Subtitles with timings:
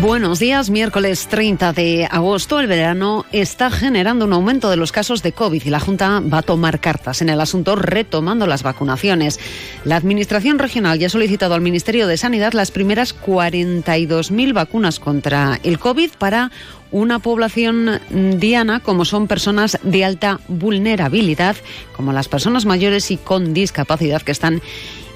[0.00, 2.60] Buenos días, miércoles 30 de agosto.
[2.60, 6.38] El verano está generando un aumento de los casos de COVID y la Junta va
[6.38, 9.40] a tomar cartas en el asunto retomando las vacunaciones.
[9.82, 15.58] La Administración Regional ya ha solicitado al Ministerio de Sanidad las primeras 42.000 vacunas contra
[15.64, 16.52] el COVID para
[16.92, 18.00] una población
[18.38, 21.56] diana como son personas de alta vulnerabilidad,
[21.96, 24.62] como las personas mayores y con discapacidad que están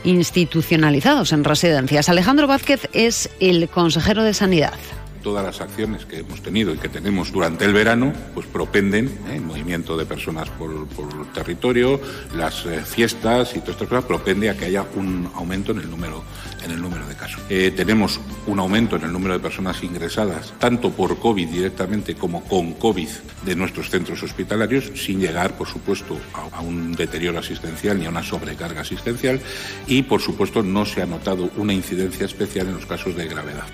[0.05, 2.09] institucionalizados en residencias.
[2.09, 4.75] Alejandro Vázquez es el consejero de Sanidad
[5.23, 9.37] todas las acciones que hemos tenido y que tenemos durante el verano, pues propenden ¿eh?
[9.37, 12.01] el movimiento de personas por, el territorio,
[12.35, 15.91] las eh, fiestas y todas estas cosas, propende a que haya un aumento en el
[15.91, 16.23] número,
[16.65, 17.41] en el número de casos.
[17.49, 22.45] Eh, tenemos un aumento en el número de personas ingresadas, tanto por COVID directamente como
[22.45, 23.09] con COVID
[23.45, 26.19] de nuestros centros hospitalarios, sin llegar, por supuesto,
[26.53, 29.41] a un deterioro asistencial ni a una sobrecarga asistencial
[29.87, 33.67] y, por supuesto, no se ha notado una incidencia especial en los casos de gravedad.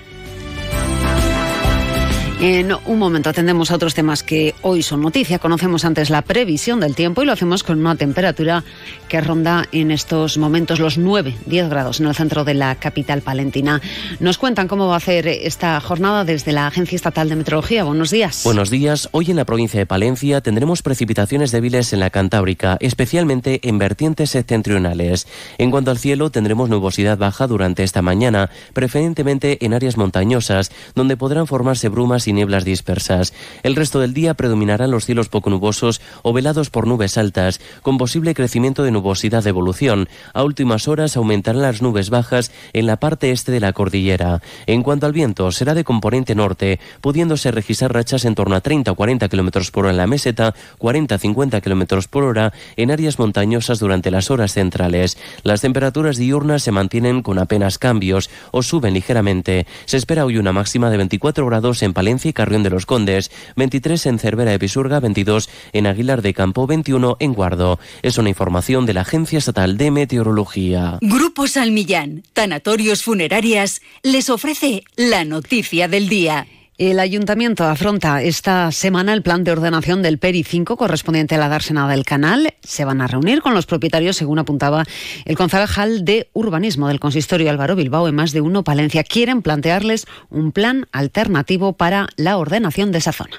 [2.41, 5.39] En un momento atendemos a otros temas que hoy son noticia.
[5.39, 8.63] Conocemos antes la previsión del tiempo y lo hacemos con una temperatura
[9.09, 13.21] que ronda en estos momentos los 9, 10 grados en el centro de la capital
[13.21, 13.81] palentina.
[14.21, 17.83] Nos cuentan cómo va a hacer esta jornada desde la Agencia Estatal de Meteorología.
[17.83, 18.41] Buenos días.
[18.45, 19.09] Buenos días.
[19.11, 24.29] Hoy en la provincia de Palencia tendremos precipitaciones débiles en la Cantábrica, especialmente en vertientes
[24.29, 25.27] septentrionales.
[25.57, 31.17] En cuanto al cielo, tendremos nubosidad baja durante esta mañana, preferentemente en áreas montañosas, donde
[31.17, 33.33] podrán formarse brumas y nieblas dispersas.
[33.63, 37.97] El resto del día predominarán los cielos poco nubosos o velados por nubes altas, con
[37.97, 40.09] posible crecimiento de nubosidad de evolución.
[40.33, 44.41] A últimas horas aumentarán las nubes bajas en la parte este de la cordillera.
[44.65, 48.91] En cuanto al viento, será de componente norte, pudiéndose registrar rachas en torno a 30
[48.91, 53.79] o 40 km por hora en la meseta, 40-50 km por hora en áreas montañosas
[53.79, 55.17] durante las horas centrales.
[55.43, 59.65] Las temperaturas diurnas se mantienen con apenas cambios o suben ligeramente.
[59.85, 63.31] Se espera hoy una máxima de 24 grados en Palencia y Carrión de los Condes,
[63.55, 67.79] 23 en Cervera de Pisurga, 22 en Aguilar de Campo, 21 en Guardo.
[68.01, 70.99] Es una información de la Agencia Estatal de Meteorología.
[71.01, 76.47] Grupo Salmillán, Tanatorios Funerarias, les ofrece la noticia del día.
[76.79, 81.49] El ayuntamiento afronta esta semana el plan de ordenación del PERI 5 correspondiente a la
[81.49, 82.53] dársena del canal.
[82.63, 84.85] Se van a reunir con los propietarios, según apuntaba
[85.25, 89.03] el concejal de urbanismo del consistorio Álvaro Bilbao en más de uno Palencia.
[89.03, 93.35] Quieren plantearles un plan alternativo para la ordenación de esa zona.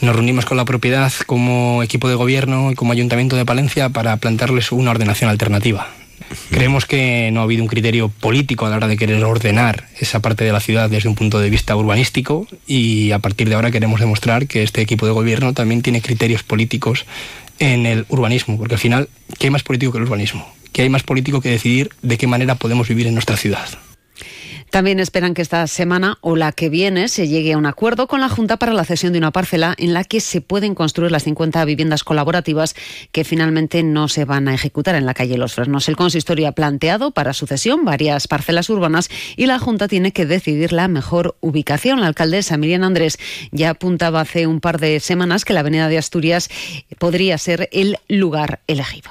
[0.00, 4.16] Nos reunimos con la propiedad como equipo de gobierno y como ayuntamiento de Palencia para
[4.18, 5.88] plantearles una ordenación alternativa.
[6.50, 10.20] Creemos que no ha habido un criterio político a la hora de querer ordenar esa
[10.20, 13.70] parte de la ciudad desde un punto de vista urbanístico y a partir de ahora
[13.70, 17.06] queremos demostrar que este equipo de gobierno también tiene criterios políticos
[17.58, 20.52] en el urbanismo, porque al final, ¿qué hay más político que el urbanismo?
[20.72, 23.66] ¿Qué hay más político que decidir de qué manera podemos vivir en nuestra ciudad?
[24.70, 28.20] También esperan que esta semana o la que viene se llegue a un acuerdo con
[28.20, 31.24] la Junta para la cesión de una parcela en la que se pueden construir las
[31.24, 32.74] 50 viviendas colaborativas
[33.12, 35.88] que finalmente no se van a ejecutar en la calle Los Fresnos.
[35.88, 40.26] El consistorio ha planteado para su cesión varias parcelas urbanas y la Junta tiene que
[40.26, 42.00] decidir la mejor ubicación.
[42.00, 43.18] La alcaldesa Miriam Andrés
[43.52, 46.50] ya apuntaba hace un par de semanas que la Avenida de Asturias
[46.98, 49.10] podría ser el lugar elegido.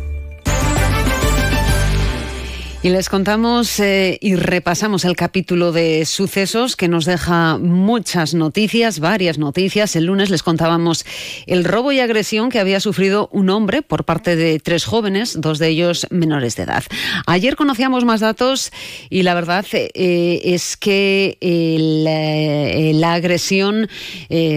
[2.83, 8.99] Y les contamos eh, y repasamos el capítulo de sucesos que nos deja muchas noticias,
[8.99, 9.95] varias noticias.
[9.95, 11.05] El lunes les contábamos
[11.45, 15.59] el robo y agresión que había sufrido un hombre por parte de tres jóvenes, dos
[15.59, 16.83] de ellos menores de edad.
[17.27, 18.71] Ayer conocíamos más datos
[19.11, 23.89] y la verdad eh, es que eh, la agresión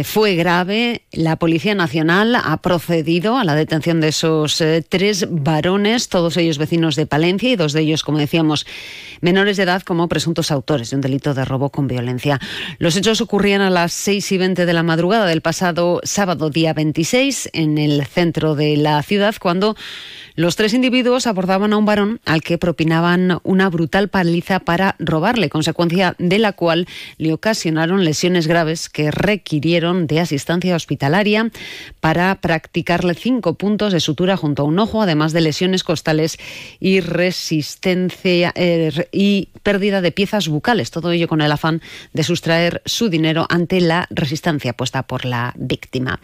[0.02, 1.02] fue grave.
[1.12, 6.96] La Policía Nacional ha procedido a la detención de esos tres varones, todos ellos vecinos
[6.96, 8.66] de Palencia y dos de ellos como decíamos,
[9.20, 12.40] menores de edad como presuntos autores de un delito de robo con violencia.
[12.78, 16.74] Los hechos ocurrían a las 6 y 20 de la madrugada del pasado sábado día
[16.74, 19.76] 26 en el centro de la ciudad cuando
[20.36, 25.48] Los tres individuos abordaban a un varón al que propinaban una brutal paliza para robarle,
[25.48, 26.88] consecuencia de la cual
[27.18, 31.50] le ocasionaron lesiones graves que requirieron de asistencia hospitalaria
[32.00, 36.36] para practicarle cinco puntos de sutura junto a un ojo, además de lesiones costales
[36.80, 40.90] y resistencia eh, y pérdida de piezas bucales.
[40.90, 41.80] Todo ello con el afán
[42.12, 46.20] de sustraer su dinero ante la resistencia puesta por la víctima.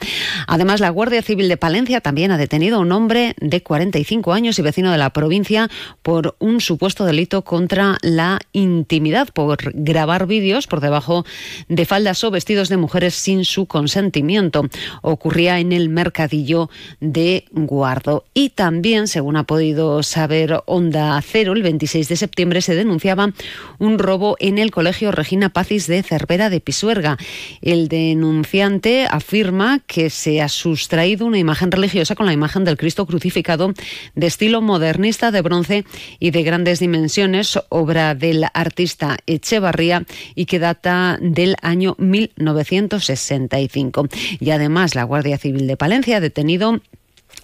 [0.46, 4.58] Además, la Guardia Civil de Palencia también ha detenido a un hombre de 45 años
[4.58, 5.68] y vecino de la provincia
[6.02, 11.24] por un supuesto delito contra la intimidad, por grabar vídeos por debajo
[11.68, 14.66] de faldas o vestidos de mujeres sin su consentimiento.
[15.02, 18.24] Ocurría en el mercadillo de Guardo.
[18.34, 23.32] Y también, según ha podido saber Onda Cero, el 26 de septiembre se denunciaba
[23.78, 27.17] un robo en el Colegio Regina Pacis de Cervera de Pisuerga.
[27.62, 33.06] El denunciante afirma que se ha sustraído una imagen religiosa con la imagen del Cristo
[33.06, 33.72] crucificado
[34.17, 35.84] de estilo modernista de bronce
[36.19, 44.08] y de grandes dimensiones, obra del artista Echevarría y que data del año 1965.
[44.40, 46.81] Y además la Guardia Civil de Palencia ha detenido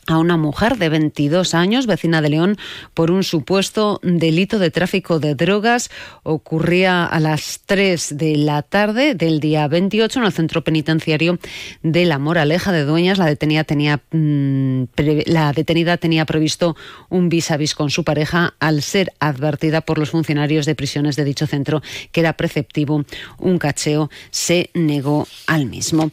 [0.06, 2.56] a una mujer de 22 años, vecina de León,
[2.94, 5.90] por un supuesto delito de tráfico de drogas.
[6.22, 11.38] Ocurría a las 3 de la tarde del día 28 en el centro penitenciario
[11.82, 13.18] de La Moraleja de Dueñas.
[13.18, 14.84] La detenida tenía, mm,
[15.26, 16.76] la detenida tenía previsto
[17.08, 21.16] un vis a vis con su pareja al ser advertida por los funcionarios de prisiones
[21.16, 23.04] de dicho centro que era preceptivo
[23.38, 24.10] un cacheo.
[24.30, 26.10] Se negó al mismo.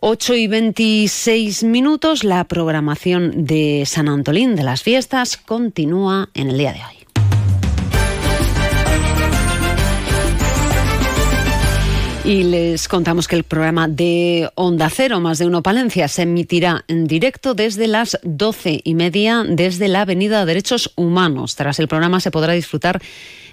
[0.00, 6.58] 8 y 26 minutos, la programación de San Antolín de las fiestas continúa en el
[6.58, 6.95] día de hoy.
[12.26, 16.84] Y les contamos que el programa de Onda Cero, más de uno Palencia, se emitirá
[16.88, 21.54] en directo desde las doce y media desde la Avenida Derechos Humanos.
[21.54, 23.00] Tras el programa se podrá disfrutar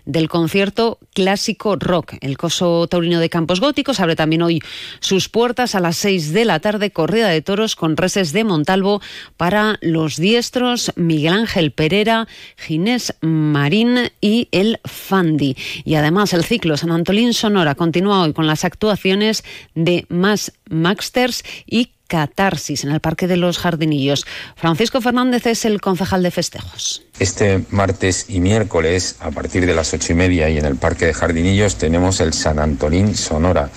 [0.06, 2.16] del concierto clásico rock.
[2.22, 4.62] El coso taurino de Campos Góticos abre también hoy
[5.00, 9.02] sus puertas a las 6 de la tarde, corrida de toros con reses de Montalvo
[9.38, 12.28] para los diestros Miguel Ángel Pereira,
[12.58, 15.56] Ginés Marín y el Fandi.
[15.86, 19.44] Y además el ciclo San Antolín Sonora continúa hoy con las actuaciones
[19.76, 24.26] de Más Maxters y catarsis en el Parque de los Jardinillos.
[24.56, 27.04] Francisco Fernández es el concejal de festejos.
[27.20, 31.08] Este martes y miércoles, a partir de las ocho y media y en el Parque
[31.08, 33.72] de Jardinillos, tenemos el San Antonín Sonora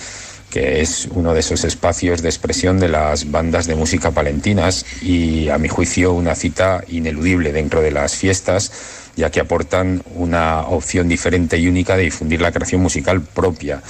[0.49, 5.49] que es uno de esos espacios de expresión de las bandas de música palentinas y
[5.49, 8.71] a mi juicio una cita ineludible dentro de las fiestas
[9.17, 13.81] ya que aportan una opción diferente y única de difundir la creación musical propia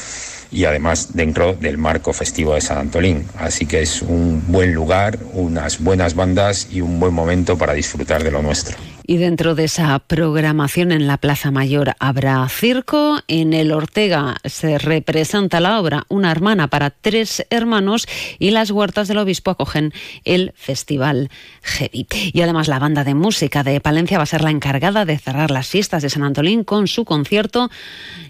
[0.51, 3.25] y además dentro del marco festivo de San Antolín.
[3.38, 8.23] Así que es un buen lugar, unas buenas bandas y un buen momento para disfrutar
[8.23, 8.77] de lo nuestro.
[9.09, 13.19] Y dentro de esa programación en la Plaza Mayor habrá circo.
[13.30, 18.06] En el Ortega se representa la obra Una hermana para tres hermanos
[18.38, 19.94] y las huertas del obispo acogen
[20.25, 21.30] el Festival
[21.62, 22.06] Heavy.
[22.33, 25.51] Y además la banda de música de Palencia va a ser la encargada de cerrar
[25.51, 27.69] las fiestas de San Antolín con su concierto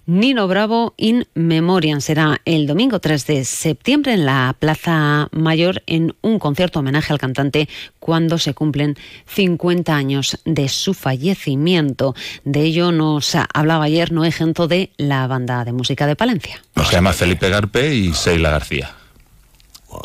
[0.05, 2.01] Nino Bravo in Memoriam.
[2.01, 7.19] Será el domingo 3 de septiembre en la Plaza Mayor en un concierto homenaje al
[7.19, 7.67] cantante
[7.99, 8.95] cuando se cumplen
[9.25, 12.15] 50 años de su fallecimiento.
[12.43, 16.61] De ello nos hablaba ayer Noé Gento de la banda de música de Palencia.
[16.75, 18.93] Se llama Felipe Garpe y Seila García.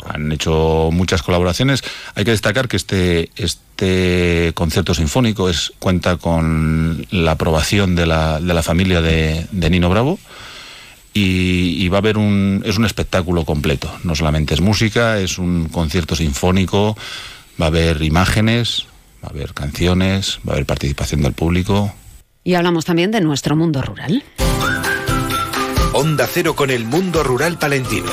[0.05, 1.83] Han hecho muchas colaboraciones.
[2.15, 8.39] Hay que destacar que este, este concierto sinfónico es, cuenta con la aprobación de la,
[8.39, 10.19] de la familia de, Nino Bravo.
[11.13, 15.37] Y, y, va a haber un es un espectáculo completo no solamente es música es
[15.37, 16.97] un concierto sinfónico
[17.61, 18.87] va a haber imágenes
[19.23, 21.93] va a haber canciones, va a haber participación del público.
[22.43, 24.23] Y hablamos también de nuestro mundo rural.
[25.93, 28.11] Onda Cero con el mundo rural palentino.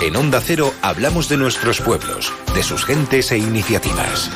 [0.00, 4.30] En Onda Cero hablamos de nuestros pueblos, de sus gentes e iniciativas.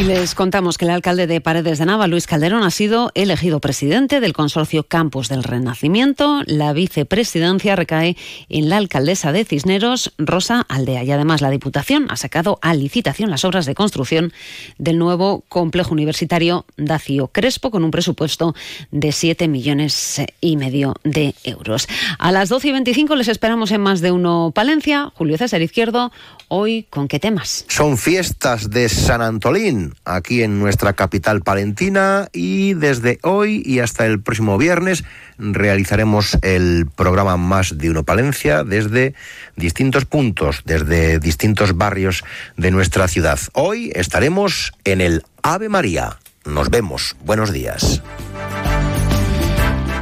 [0.00, 3.60] Y les contamos que el alcalde de Paredes de Nava, Luis Calderón, ha sido elegido
[3.60, 6.42] presidente del consorcio Campus del Renacimiento.
[6.46, 8.16] La vicepresidencia recae
[8.48, 11.04] en la alcaldesa de Cisneros, Rosa Aldea.
[11.04, 14.32] Y además la Diputación ha sacado a licitación las obras de construcción
[14.78, 18.54] del nuevo complejo universitario Dacio Crespo con un presupuesto
[18.90, 21.86] de 7 millones y medio de euros.
[22.18, 25.12] A las 12 y 25 les esperamos en más de uno Palencia.
[25.14, 26.12] Julio César Izquierdo,
[26.48, 27.66] hoy con qué temas.
[27.68, 34.06] Son fiestas de San Antolín aquí en nuestra capital palentina y desde hoy y hasta
[34.06, 35.04] el próximo viernes
[35.38, 39.14] realizaremos el programa Más de Uno Palencia desde
[39.56, 42.24] distintos puntos, desde distintos barrios
[42.56, 43.38] de nuestra ciudad.
[43.52, 46.18] Hoy estaremos en el Ave María.
[46.44, 47.16] Nos vemos.
[47.24, 48.02] Buenos días.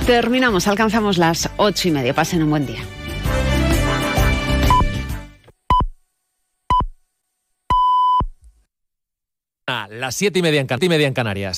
[0.06, 2.14] Terminamos, alcanzamos las ocho y media.
[2.14, 2.80] Pasen un buen día.
[9.90, 11.48] Las siete y media en, y media en Canarias.